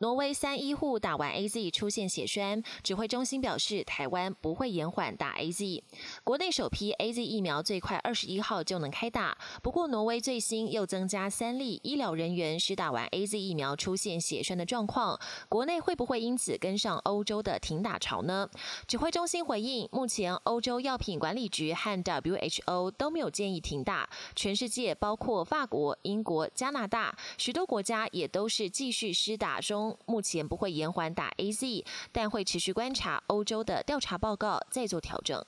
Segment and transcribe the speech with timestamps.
[0.00, 5.82] 挪威三医护打完 A Z 出现血栓，指挥中心表示台湾不会延缓打 A Z。
[6.22, 18.48] 国内首批 A Z 疫苗最快二十一号就能开打，不过挪威最新又增加三例医疗人员是打完 A Z 疫苗出现血栓的状况，国内会不会因此跟上欧洲的停打潮呢？
[18.86, 29.87] 指挥中心回应，目前欧洲药品管理局和 W H O 都没有建议停打，全世界包括法国、英国、加拿大许多国家也都是继续施打中。
[30.06, 35.44] 目前不会延缓打 A Z，但会持续观察欧洲的调查报告，再做调整。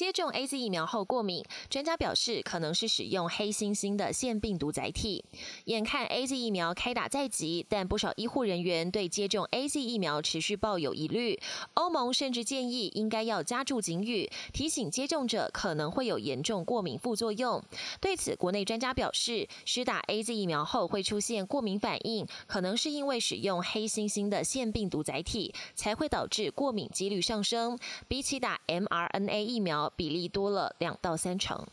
[0.00, 5.22] 接种 A Z 疫苗后过敏，专家表示可能是使用黑猩猩的腺病毒载体。
[5.66, 11.38] 眼看 A Z 疫苗开打在即，但不少医护人员对接种 A Z 疫苗持续抱有疑虑。
[11.74, 17.62] 欧盟甚至建议应该要加注警语，提醒接种者可能会有严重过敏副作用。
[18.00, 27.78] 对此，国内专家表示，施打 A Z 疫苗后会出现过敏反应，可能是因为使用黑猩猩的腺病毒载体，才会导致过敏几率上升。
[28.08, 29.89] 比起打 m R N A 疫苗。
[29.96, 31.66] 比例多了两到三成。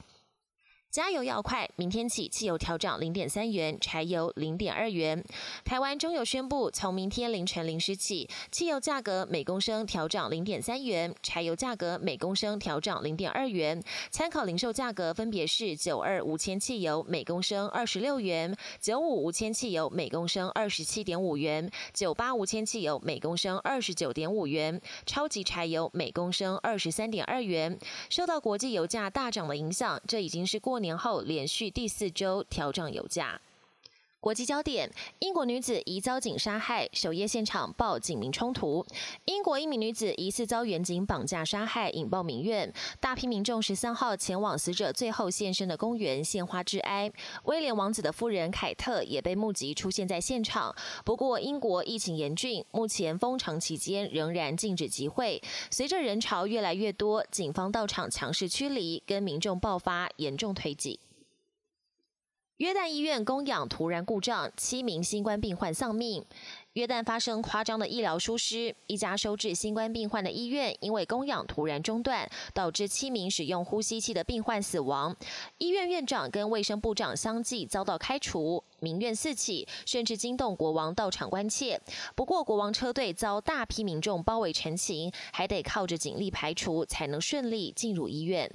[0.89, 1.69] 加油要快！
[1.75, 5.21] 明天起，汽油调涨零点三元，柴油零点二元。
[5.65, 13.83] 台湾中油宣布，从明天凌晨零时起，汽油价格每公升调涨零点三元，柴油价格每公升调涨零点二元。
[14.11, 27.77] 参考零售价格分别是：九二无铅汽油每公升二十六元，九五无铅汽油每公升二十七点五元，九八无铅汽油每公升二十九点五元，超级柴油每公升二十三点二元。
[28.09, 30.76] 受到国际油价大涨的影响，这已经是过。
[30.79, 33.39] 年后连续第四周调涨油价。
[34.19, 38.83] 国际焦点：英国女子疑遭警杀害，首页现场爆警民冲突。
[39.25, 42.73] 英国一名女子疑似遭远警绑架杀害，引爆民怨。
[42.99, 47.11] 大批民众十三号前往死者最后现身的公园献花致哀。
[47.43, 50.75] 威廉王子的夫人凯特也被目击出现在现场。
[51.05, 55.41] 不过，英国疫情严峻，目前封城期间仍然禁止集会。
[55.69, 60.99] 随着人潮越来越多，警方到场强势驱离，跟民众爆发严重推挤。
[62.57, 66.25] 约旦医院供氧突然故障，七名新冠病患丧命。
[66.73, 75.15] 约旦发生夸张的医疗疏失，一家收治新冠病患的医院因为供氧突然中断，导致七名使用呼吸器的病患死亡。
[75.59, 81.79] 医院院长跟卫生部长相继遭到开除，民怨四起，甚至惊动国王到场关切。
[82.15, 88.51] 不过，国王车队遭大批民众包围陈情，还得靠着警力排除，才能顺利进入医院。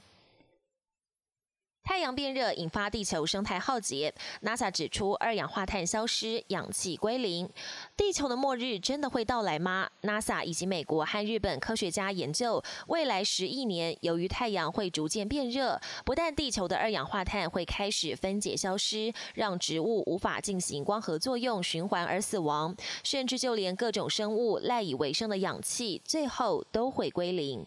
[1.84, 4.14] 太阳变热，引发地球生态浩劫。
[4.42, 7.48] NASA 指出，二氧化碳消失，氧气归零，
[7.96, 27.66] 地球的末日真的会到来吗？NASA 以及美国和日本科学家研究，未来十亿年，由于太阳会逐渐变热，不但地球的二氧化碳会开始分解消失，让植物无法进行光合作用循环而死亡，甚至就连各种生物赖以为生的氧气，最后都会归零。